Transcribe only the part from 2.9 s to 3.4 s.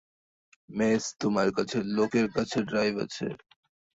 আছে।